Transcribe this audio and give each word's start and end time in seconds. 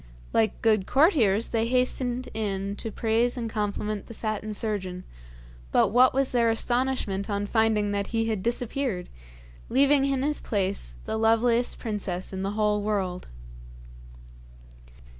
Like 0.33 0.63
good 0.63 0.87
courtiers, 0.87 1.49
they 1.49 1.67
hastened 1.67 2.27
in 2.33 2.75
to 2.77 2.89
praise 2.91 3.37
and 3.37 3.47
compliment 3.47 4.07
the 4.07 4.15
Satin 4.15 4.51
Surgeon, 4.55 5.03
but 5.71 5.89
what 5.89 6.11
was 6.11 6.31
their 6.31 6.49
astonishment 6.49 7.29
on 7.29 7.45
finding 7.45 7.91
that 7.91 8.07
he 8.07 8.25
had 8.25 8.41
disappeared, 8.41 9.09
leaving 9.69 10.05
in 10.05 10.23
his 10.23 10.41
place 10.41 10.95
the 11.05 11.17
loveliest 11.19 11.77
princess 11.77 12.33
in 12.33 12.41
the 12.41 12.53
whole 12.57 12.81
world. 12.81 13.27